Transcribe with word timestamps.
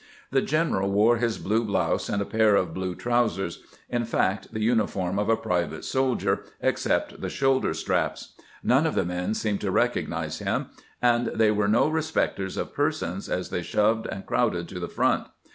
The 0.31 0.41
general 0.41 0.89
wore 0.89 1.17
his 1.17 1.37
blue 1.37 1.63
blouse 1.63 2.09
and 2.09 2.23
a 2.23 2.25
pair 2.25 2.55
of 2.55 2.73
blue 2.73 2.95
trousers— 2.95 3.61
in 3.97 4.03
fact, 4.05 4.51
the 4.51 4.59
uniform 4.63 5.19
of 5.19 5.29
a 5.29 5.37
private 5.37 5.85
soldier, 5.85 6.41
except 6.59 7.21
the 7.21 7.29
shoulder 7.29 7.71
straps. 7.75 8.33
None 8.63 8.87
of 8.87 8.95
the 8.95 9.05
men 9.05 9.35
seemed 9.35 9.61
to 9.61 9.69
recognize 9.69 10.39
him, 10.39 10.69
and 11.03 11.27
they 11.27 11.51
were 11.51 11.67
no 11.67 11.87
respecters 11.87 12.57
of 12.57 12.73
persons 12.73 13.29
as 13.29 13.49
they 13.51 13.61
shoved 13.61 14.07
and 14.07 14.25
crowded 14.25 14.67
to 14.69 14.79
the 14.79 14.89
front. 14.89 15.27